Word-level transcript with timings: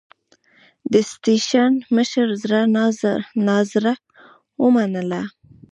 د 0.91 0.93
سټېشن 1.11 1.71
مشر 1.95 2.27
زړه 2.41 2.61
نازړه 3.47 3.93
ومنله. 4.63 5.21